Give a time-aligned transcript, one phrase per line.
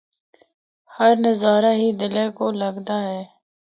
[0.95, 3.23] ہر نظارہ ہی دلاّ کو لگدا اے۔